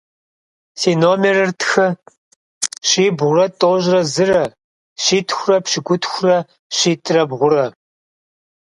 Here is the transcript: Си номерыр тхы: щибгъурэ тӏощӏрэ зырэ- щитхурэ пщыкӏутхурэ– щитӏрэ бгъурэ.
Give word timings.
Си 0.79 0.91
номерыр 1.01 1.51
тхы: 1.59 1.87
щибгъурэ 2.87 3.45
тӏощӏрэ 3.59 4.01
зырэ- 4.13 4.43
щитхурэ 5.03 5.57
пщыкӏутхурэ– 5.63 6.37
щитӏрэ 6.75 7.23
бгъурэ. 7.29 7.65